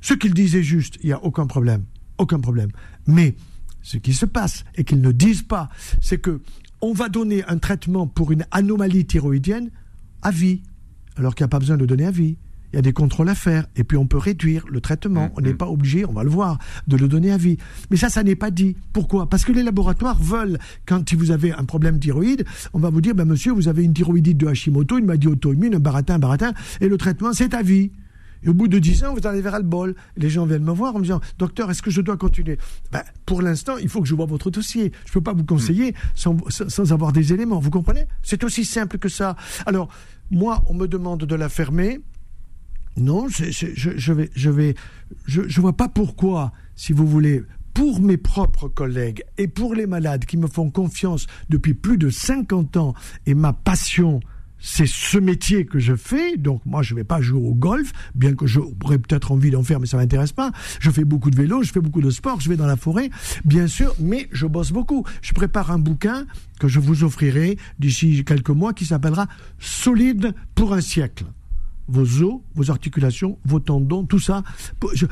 Ce 0.01 0.15
qu'il 0.15 0.35
disait 0.35 0.63
juste, 0.63 0.99
il 1.03 1.07
n'y 1.07 1.13
a 1.13 1.23
aucun 1.23 1.47
problème. 1.47 1.85
Aucun 2.19 2.41
problème. 2.41 2.71
Mais 3.07 3.37
ce 3.83 3.99
qui 3.99 4.15
se 4.15 4.27
passe 4.27 4.65
et 4.75 4.85
qu'ils 4.85 5.01
ne 5.01 5.13
disent 5.13 5.43
pas, 5.43 5.69
c'est 6.01 6.19
que 6.19 6.41
on 6.81 6.93
va 6.93 7.09
donner 7.09 7.45
un 7.45 7.59
traitement 7.59 8.09
pour 8.09 8.33
une 8.33 8.45
anomalie 8.51 9.07
thyroïdienne 9.07 9.71
à 10.23 10.33
vie, 10.33 10.63
alors 11.17 11.35
qu'il 11.35 11.45
n'y 11.45 11.47
a 11.47 11.49
pas 11.49 11.59
besoin 11.59 11.77
de 11.77 11.87
donner 11.87 12.07
à 12.07 12.11
vie. 12.11 12.37
Il 12.73 12.77
y 12.77 12.79
a 12.79 12.83
des 12.83 12.95
contrôles 12.95 13.29
à 13.29 13.35
faire 13.35 13.67
et 13.77 13.85
puis 13.85 13.99
on 13.99 14.07
peut 14.07 14.17
réduire 14.17 14.65
le 14.71 14.81
traitement. 14.81 15.31
On 15.37 15.43
n'est 15.43 15.53
pas 15.53 15.69
obligé, 15.69 16.07
on 16.07 16.13
va 16.13 16.25
le 16.25 16.31
voir, 16.31 16.59
de 16.87 16.97
le 16.97 17.07
donner 17.07 17.31
à 17.31 17.37
vie. 17.37 17.59
Mais 17.91 17.99
ça, 17.99 18.09
ça 18.09 18.23
n'est 18.23 18.35
pas 18.35 18.51
dit. 18.51 18.77
Pourquoi? 18.95 19.29
Parce 19.29 19.45
que 19.45 19.53
les 19.53 19.63
laboratoires 19.63 20.19
veulent, 20.19 20.59
quand 20.87 21.07
si 21.07 21.15
vous 21.15 21.31
avez 21.31 21.53
un 21.53 21.65
problème 21.65 21.99
thyroïde, 21.99 22.47
on 22.73 22.79
va 22.79 22.89
vous 22.89 23.03
dire, 23.03 23.15
ben 23.15 23.27
monsieur, 23.27 23.53
vous 23.53 23.69
avez 23.69 23.85
une 23.85 23.93
thyroïdite 23.93 24.39
de 24.39 24.47
Hashimoto, 24.47 24.97
une 24.97 25.05
maladie 25.05 25.29
auto-immune, 25.29 25.75
un 25.75 25.81
baratin, 25.81 26.15
un 26.15 26.19
baratin, 26.19 26.53
et 26.81 26.89
le 26.89 26.97
traitement, 26.97 27.35
c'est 27.35 27.53
à 27.53 27.61
vie. 27.61 27.91
Et 28.45 28.49
au 28.49 28.55
bout 28.55 28.69
de 28.69 28.79
10 28.79 29.05
ans, 29.05 29.15
vous 29.15 29.27
allez 29.27 29.41
vers 29.41 29.59
le 29.59 29.65
bol. 29.65 29.95
Les 30.17 30.31
gens 30.31 30.47
viennent 30.47 30.65
me 30.65 30.73
voir 30.73 30.95
en 30.95 30.99
me 30.99 31.05
disant 31.05 31.21
Docteur, 31.39 31.71
est-ce 31.71 31.83
que 31.83 31.91
je 31.91 32.01
dois 32.01 32.17
continuer? 32.17 32.59
Ben, 32.91 33.03
Pour 33.27 33.43
l'instant, 33.43 33.77
il 33.77 33.89
faut 33.89 34.01
que 34.01 34.09
je 34.09 34.15
vois 34.15 34.27
votre 34.27 34.51
dossier. 34.51 34.93
Je 35.05 35.11
ne 35.11 35.15
peux 35.15 35.21
pas 35.21 35.33
vous 35.33 35.45
conseiller 35.45 35.95
sans, 36.15 36.93
avoir 36.93 37.13
des 37.13 37.33
éléments. 37.33 37.61
Vous 37.61 37.71
comprenez? 37.71 38.07
C'est 38.23 38.45
aussi 38.45 38.65
simple 38.65 38.99
que 38.99 39.09
ça. 39.09 39.37
Alors, 39.67 39.89
moi, 40.31 40.63
on 40.69 40.75
me 40.75 40.87
demande 40.87 41.25
de 41.25 41.35
la 41.35 41.49
fermer. 41.49 42.01
Non, 42.97 43.27
je, 43.29 43.45
je 43.51 44.13
vais, 44.13 44.31
je 44.35 44.51
vais, 44.51 44.75
je, 45.25 45.43
je 45.49 45.61
vois 45.61 45.75
pas 45.75 45.89
pourquoi, 45.89 46.53
si 46.77 46.93
vous 46.93 47.07
voulez, 47.07 47.43
pour 47.75 48.01
mes 48.01 48.17
propres 48.17 48.69
collègues 48.69 49.25
et 49.39 49.49
pour 49.49 49.75
les 49.75 49.87
malades 49.87 50.25
qui 50.27 50.37
me 50.37 50.47
font 50.47 50.71
confiance 50.71 51.27
depuis 51.49 51.75
plus 51.75 51.97
de 51.97 52.11
50 52.11 52.77
ans 52.77 52.95
et 53.27 53.35
ma 53.35 53.53
passion, 53.53 54.21
c'est 54.63 54.87
ce 54.87 55.19
métier 55.19 55.67
que 55.67 55.79
je 55.79 55.95
fais. 55.95 56.37
Donc 56.39 56.63
moi, 56.65 56.83
je 56.83 56.95
vais 56.95 57.05
pas 57.05 57.21
jouer 57.21 57.41
au 57.41 57.53
golf, 57.53 57.93
bien 58.15 58.35
que 58.35 58.47
j'aurais 58.47 58.99
peut-être 58.99 59.33
envie 59.33 59.51
d'en 59.51 59.63
faire, 59.63 59.81
mais 59.81 59.87
ça 59.87 59.97
m'intéresse 59.99 60.33
pas. 60.33 60.53
Je 60.81 60.91
fais 60.91 61.05
beaucoup 61.05 61.31
de 61.31 61.37
vélo, 61.37 61.63
je 61.63 61.73
fais 61.73 61.81
beaucoup 61.81 62.01
de 62.01 62.11
sport, 62.11 62.41
je 62.41 62.49
vais 62.49 62.57
dans 62.57 62.67
la 62.67 62.77
forêt, 62.77 63.11
bien 63.45 63.67
sûr, 63.67 63.95
mais 64.01 64.29
je 64.33 64.47
bosse 64.47 64.73
beaucoup. 64.73 65.05
Je 65.21 65.35
prépare 65.35 65.71
un 65.71 65.79
bouquin 65.79 66.27
que 66.61 66.69
je 66.69 66.79
vous 66.79 67.05
offrirai 67.05 67.59
d'ici 67.79 68.25
quelques 68.25 68.51
mois 68.51 68.73
qui 68.73 68.87
s'appellera 68.87 69.27
Solide 69.59 70.33
pour 70.55 70.73
un 70.73 70.81
siècle 70.81 71.25
vos 71.89 72.23
os, 72.23 72.41
vos 72.55 72.71
articulations, 72.71 73.39
vos 73.45 73.59
tendons, 73.59 74.05
tout 74.05 74.21
ça. 74.21 74.45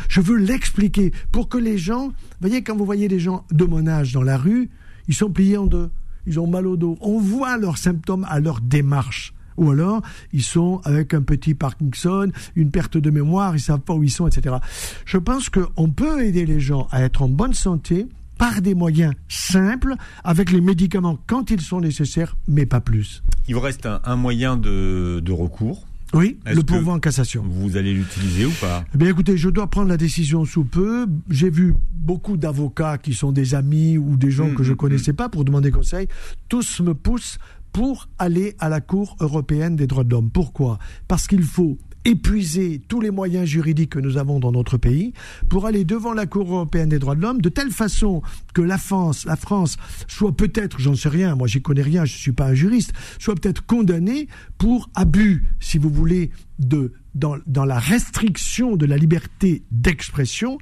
Je 0.08 0.20
veux 0.20 0.36
l'expliquer 0.36 1.12
pour 1.32 1.48
que 1.48 1.58
les 1.58 1.76
gens, 1.76 2.08
vous 2.08 2.14
voyez, 2.40 2.62
quand 2.62 2.76
vous 2.76 2.86
voyez 2.86 3.08
des 3.08 3.18
gens 3.18 3.44
de 3.50 3.64
mon 3.64 3.86
âge 3.86 4.12
dans 4.12 4.22
la 4.22 4.38
rue, 4.38 4.70
ils 5.08 5.14
sont 5.14 5.30
pliés 5.30 5.58
en 5.58 5.66
deux, 5.66 5.90
ils 6.26 6.38
ont 6.38 6.46
mal 6.46 6.66
au 6.66 6.76
dos. 6.76 6.96
On 7.00 7.18
voit 7.18 7.58
leurs 7.58 7.76
symptômes 7.76 8.24
à 8.30 8.40
leur 8.40 8.60
démarche. 8.60 9.34
Ou 9.56 9.70
alors, 9.70 10.02
ils 10.32 10.42
sont 10.42 10.80
avec 10.84 11.14
un 11.14 11.22
petit 11.22 11.54
Parkinson, 11.54 12.30
une 12.56 12.70
perte 12.70 12.96
de 12.96 13.10
mémoire, 13.10 13.54
ils 13.56 13.60
savent 13.60 13.80
pas 13.80 13.94
où 13.94 14.02
ils 14.02 14.10
sont, 14.10 14.26
etc. 14.26 14.56
Je 15.04 15.18
pense 15.18 15.48
qu'on 15.48 15.90
peut 15.90 16.24
aider 16.24 16.46
les 16.46 16.60
gens 16.60 16.88
à 16.90 17.02
être 17.02 17.22
en 17.22 17.28
bonne 17.28 17.54
santé 17.54 18.06
par 18.40 18.62
des 18.62 18.74
moyens 18.74 19.12
simples, 19.28 19.94
avec 20.24 20.50
les 20.50 20.62
médicaments 20.62 21.18
quand 21.26 21.50
ils 21.50 21.60
sont 21.60 21.82
nécessaires, 21.82 22.38
mais 22.48 22.64
pas 22.64 22.80
plus. 22.80 23.22
Il 23.48 23.54
vous 23.54 23.60
reste 23.60 23.86
un, 23.86 24.16
moyen 24.16 24.56
de, 24.56 25.30
recours 25.30 25.86
oui, 26.14 26.38
le 26.46 26.62
pourvoi 26.62 26.94
en 26.94 26.98
cassation. 26.98 27.44
Vous 27.46 27.76
allez 27.76 27.92
l'utiliser 27.92 28.46
ou 28.46 28.52
pas? 28.60 28.84
Eh 28.94 28.98
bien, 28.98 29.10
écoutez, 29.10 29.36
je 29.36 29.48
dois 29.48 29.68
prendre 29.68 29.88
la 29.88 29.96
décision 29.96 30.44
sous 30.44 30.64
peu. 30.64 31.06
J'ai 31.28 31.50
vu 31.50 31.74
beaucoup 31.92 32.36
d'avocats 32.36 32.98
qui 32.98 33.12
sont 33.14 33.30
des 33.30 33.54
amis 33.54 33.96
ou 33.98 34.16
des 34.16 34.30
gens 34.30 34.48
mmh, 34.48 34.54
que 34.54 34.62
je 34.64 34.70
ne 34.70 34.74
mmh, 34.74 34.78
connaissais 34.78 35.12
mmh. 35.12 35.16
pas 35.16 35.28
pour 35.28 35.44
demander 35.44 35.70
conseil. 35.70 36.08
Tous 36.48 36.80
me 36.80 36.94
poussent 36.94 37.38
pour 37.72 38.08
aller 38.18 38.54
à 38.58 38.68
la 38.68 38.80
Cour 38.80 39.16
européenne 39.20 39.76
des 39.76 39.86
droits 39.86 40.04
de 40.04 40.10
l'homme. 40.10 40.30
Pourquoi? 40.30 40.78
Parce 41.08 41.26
qu'il 41.26 41.42
faut 41.42 41.78
épuiser 42.04 42.80
tous 42.88 43.00
les 43.00 43.10
moyens 43.10 43.46
juridiques 43.46 43.90
que 43.90 43.98
nous 43.98 44.16
avons 44.16 44.40
dans 44.40 44.52
notre 44.52 44.78
pays 44.78 45.12
pour 45.48 45.66
aller 45.66 45.84
devant 45.84 46.14
la 46.14 46.26
Cour 46.26 46.50
européenne 46.50 46.88
des 46.88 46.98
droits 46.98 47.14
de 47.14 47.20
l'homme 47.20 47.42
de 47.42 47.48
telle 47.48 47.70
façon 47.70 48.22
que 48.54 48.62
la 48.62 48.78
France, 48.78 49.24
la 49.26 49.36
France 49.36 49.76
soit 50.08 50.34
peut-être, 50.34 50.80
j'en 50.80 50.94
sais 50.94 51.08
rien, 51.08 51.34
moi 51.34 51.46
j'y 51.46 51.60
connais 51.60 51.82
rien, 51.82 52.04
je 52.04 52.14
ne 52.14 52.18
suis 52.18 52.32
pas 52.32 52.46
un 52.46 52.54
juriste, 52.54 52.92
soit 53.18 53.34
peut-être 53.34 53.66
condamnée 53.66 54.28
pour 54.56 54.88
abus, 54.94 55.44
si 55.60 55.78
vous 55.78 55.90
voulez, 55.90 56.30
de, 56.58 56.92
dans, 57.14 57.36
dans 57.46 57.64
la 57.64 57.78
restriction 57.78 58.76
de 58.76 58.86
la 58.86 58.96
liberté 58.96 59.62
d'expression 59.70 60.58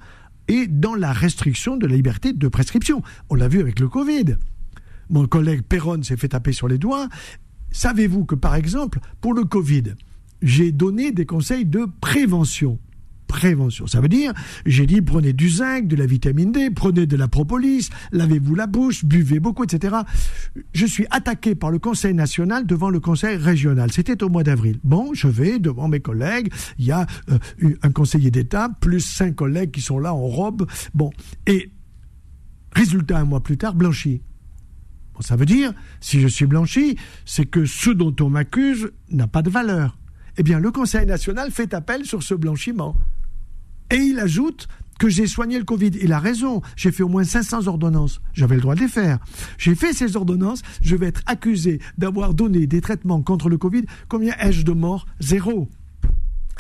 et 0.49 0.67
dans 0.67 0.95
la 0.95 1.13
restriction 1.13 1.77
de 1.77 1.87
la 1.87 1.95
liberté 1.95 2.33
de 2.33 2.49
prescription. 2.49 3.03
On 3.29 3.35
l'a 3.35 3.49
vu 3.49 3.61
avec 3.61 3.79
le 3.81 3.89
Covid. 3.89 4.37
Mon 5.11 5.27
collègue 5.27 5.63
Perron 5.63 6.03
s'est 6.03 6.17
fait 6.17 6.29
taper 6.29 6.53
sur 6.53 6.69
les 6.69 6.79
doigts. 6.79 7.09
Savez-vous 7.71 8.25
que, 8.25 8.35
par 8.35 8.55
exemple, 8.55 9.01
pour 9.21 9.35
le 9.35 9.45
Covid, 9.45 9.95
j'ai 10.43 10.73
donné 10.73 11.13
des 11.13 11.27
conseils 11.27 11.67
de 11.67 11.87
prévention. 12.01 12.79
Prévention. 13.27 13.87
Ça 13.87 14.01
veut 14.01 14.09
dire, 14.09 14.33
j'ai 14.65 14.87
dit 14.87 15.03
prenez 15.03 15.35
du 15.35 15.51
zinc, 15.51 15.87
de 15.87 15.97
la 15.97 16.07
vitamine 16.07 16.51
D, 16.51 16.71
prenez 16.71 17.05
de 17.05 17.15
la 17.15 17.29
propolis, 17.29 17.91
lavez-vous 18.11 18.55
la 18.55 18.67
bouche, 18.67 19.05
buvez 19.05 19.39
beaucoup, 19.39 19.65
etc. 19.65 19.97
Je 20.73 20.87
suis 20.87 21.05
attaqué 21.11 21.55
par 21.55 21.71
le 21.71 21.79
Conseil 21.79 22.15
national 22.15 22.65
devant 22.65 22.89
le 22.89 23.01
Conseil 23.01 23.37
régional. 23.37 23.93
C'était 23.93 24.23
au 24.25 24.31
mois 24.31 24.45
d'avril. 24.45 24.79
Bon, 24.83 25.13
je 25.13 25.29
vais 25.29 25.59
devant 25.59 25.89
mes 25.89 26.01
collègues. 26.01 26.51
Il 26.79 26.87
y 26.87 26.93
a 26.93 27.07
euh, 27.31 27.39
un 27.83 27.91
conseiller 27.91 28.31
d'État 28.31 28.71
plus 28.81 29.01
cinq 29.01 29.35
collègues 29.35 29.73
qui 29.73 29.83
sont 29.83 29.99
là 29.99 30.15
en 30.15 30.27
robe. 30.27 30.67
Bon, 30.95 31.11
et 31.47 31.71
résultat 32.73 33.19
un 33.19 33.25
mois 33.25 33.43
plus 33.43 33.59
tard, 33.59 33.75
blanchi. 33.75 34.23
Ça 35.21 35.37
veut 35.37 35.47
dire, 35.47 35.73
si 36.01 36.21
je 36.21 36.29
suis 36.29 36.47
blanchi, 36.47 36.97
c'est 37.25 37.47
que 37.47 37.65
ce 37.65 37.91
dont 37.91 38.15
on 38.21 38.31
m'accuse 38.31 38.91
n'a 39.11 39.27
pas 39.27 39.43
de 39.43 39.51
valeur 39.51 39.99
eh 40.39 40.45
bien, 40.45 40.61
le 40.61 40.71
Conseil 40.71 41.05
national 41.05 41.51
fait 41.51 41.75
appel 41.75 42.05
sur 42.05 42.23
ce 42.23 42.33
blanchiment. 42.33 42.95
Et 43.91 43.97
il 43.97 44.21
ajoute 44.21 44.69
que 45.01 45.09
j'ai 45.09 45.27
soigné 45.27 45.59
le 45.59 45.65
Covid. 45.65 45.91
Il 46.01 46.13
a 46.13 46.21
raison. 46.21 46.63
J'ai 46.77 46.93
fait 46.93 47.03
au 47.03 47.09
moins 47.09 47.25
500 47.25 47.67
ordonnances. 47.67 48.21
J'avais 48.35 48.55
le 48.55 48.61
droit 48.61 48.77
de 48.77 48.81
les 48.81 48.89
faire. 48.89 49.19
J'ai 49.59 49.75
fait 49.75 49.93
ces 49.93 50.17
ordonnances. 50.17 50.63
Je 50.81 50.95
vais 50.95 51.07
être 51.07 51.23
accusé 51.27 51.81
d'avoir 51.99 52.35
donné 52.35 52.69
des 52.69 52.81
traitements 52.81 53.21
contre 53.21 53.49
le 53.49 53.59
Covid. 53.59 53.85
Combien 54.09 54.35
ai-je 54.39 54.65
de 54.65 54.73
morts? 54.73 55.07
Zéro. 55.19 55.69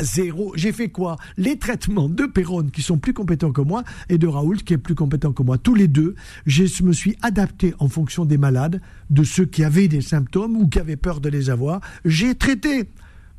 Zéro. 0.00 0.52
J'ai 0.56 0.72
fait 0.72 0.88
quoi? 0.88 1.16
Les 1.36 1.58
traitements 1.58 2.08
de 2.08 2.26
Perron 2.26 2.64
qui 2.64 2.82
sont 2.82 2.98
plus 2.98 3.12
compétents 3.12 3.52
que 3.52 3.60
moi 3.60 3.84
et 4.08 4.18
de 4.18 4.26
Raoult 4.26 4.56
qui 4.64 4.74
est 4.74 4.78
plus 4.78 4.94
compétent 4.94 5.32
que 5.32 5.42
moi. 5.42 5.58
Tous 5.58 5.74
les 5.74 5.88
deux, 5.88 6.14
je 6.46 6.82
me 6.82 6.92
suis 6.92 7.16
adapté 7.22 7.74
en 7.78 7.88
fonction 7.88 8.24
des 8.24 8.38
malades, 8.38 8.80
de 9.10 9.24
ceux 9.24 9.44
qui 9.44 9.64
avaient 9.64 9.88
des 9.88 10.00
symptômes 10.00 10.56
ou 10.56 10.68
qui 10.68 10.78
avaient 10.78 10.96
peur 10.96 11.20
de 11.20 11.28
les 11.28 11.50
avoir. 11.50 11.80
J'ai 12.04 12.34
traité 12.34 12.88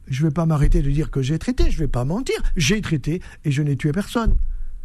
je 0.10 0.24
ne 0.24 0.30
vais 0.30 0.34
pas 0.34 0.46
m'arrêter 0.46 0.82
de 0.82 0.90
dire 0.90 1.12
que 1.12 1.22
j'ai 1.22 1.38
traité, 1.38 1.66
je 1.70 1.76
ne 1.76 1.84
vais 1.84 1.88
pas 1.88 2.04
mentir, 2.04 2.36
j'ai 2.56 2.82
traité 2.82 3.22
et 3.46 3.52
je 3.52 3.62
n'ai 3.62 3.76
tué 3.76 3.92
personne. 3.92 4.36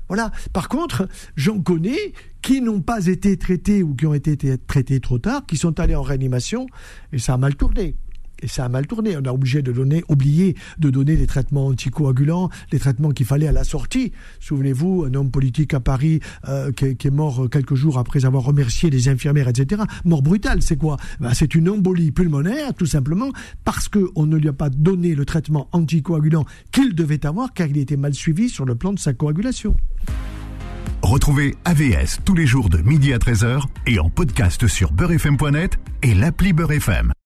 Voilà. 0.09 0.31
Par 0.53 0.69
contre, 0.69 1.09
j'en 1.35 1.61
connais 1.61 2.13
qui 2.43 2.61
n'ont 2.61 2.83
pas 2.83 3.07
été 3.07 3.39
traités 3.39 3.83
ou 3.83 3.95
qui 3.95 4.07
ont 4.07 4.13
été 4.13 4.59
traités 4.59 5.01
trop 5.01 5.19
tard, 5.19 5.47
qui 5.47 5.57
sont 5.57 5.81
allés 5.81 5.95
en 5.95 6.03
réanimation 6.03 6.67
et 7.13 7.19
ça 7.19 7.35
a 7.35 7.37
mal 7.39 7.55
tourné 7.55 7.97
et 8.41 8.49
ça 8.49 8.65
a 8.65 8.69
mal 8.69 8.87
tourné. 8.87 9.17
On 9.17 9.25
a 9.25 9.33
obligé 9.33 9.63
de 9.63 9.73
donner, 9.73 10.05
oublié 10.09 10.57
de 10.79 10.91
donner 10.91 11.17
des 11.17 11.27
traitements 11.27 11.67
anticoagulants, 11.67 12.51
les 12.73 12.79
traitements 12.79 13.11
qu'il 13.11 13.27
fallait 13.27 13.49
à 13.49 13.53
la 13.53 13.65
sortie. 13.65 14.13
Souvenez-vous, 14.41 15.05
un 15.09 15.15
homme 15.15 15.31
politique 15.31 15.75
à 15.75 15.81
Paris 15.81 16.21
euh, 16.49 16.73
qui, 16.73 16.87
est, 16.87 17.11
mort 17.11 17.49
quelques 17.51 17.75
jours 17.75 17.99
après 17.99 18.25
avoir 18.25 18.45
remercié 18.45 18.91
les 18.91 19.09
infirmières, 19.09 19.49
etc. 19.49 19.83
Mort 20.05 20.23
brutale, 20.23 20.63
c'est 20.63 20.77
quoi? 20.77 20.97
Ben, 21.21 21.33
C'est 21.35 21.55
une 21.55 21.69
embolie 21.69 22.11
pulmonaire, 22.11 22.75
tout 22.75 22.87
simplement, 22.87 23.31
parce 23.65 23.89
qu'on 23.89 24.27
ne 24.27 24.37
lui 24.37 24.49
a 24.49 24.53
pas 24.53 24.71
donné 24.71 25.15
le 25.15 25.25
traitement 25.25 25.69
anticoagulant 25.73 26.45
qu'il 26.73 26.95
devait 26.95 27.25
avoir, 27.27 27.53
car 27.53 27.67
il 27.69 27.79
était 27.79 27.97
mal 27.97 28.15
suivi 28.15 28.49
sur 28.49 28.65
le 28.65 28.75
plan 28.75 28.93
de 28.93 28.99
sa 28.99 29.13
coagulation. 29.13 29.75
Retrouvez 31.03 31.55
AVS 31.65 32.21
tous 32.25 32.35
les 32.35 32.47
jours 32.47 32.71
de 32.71 32.79
midi 32.79 33.13
à 33.13 33.19
13h 33.19 33.63
et 33.87 33.99
en 33.99 34.09
podcast 34.09 34.67
sur 34.67 34.93
beurrefm.net 34.93 35.79
et 36.03 36.15
l'appli 36.15 36.53
Beurrefm. 36.53 37.15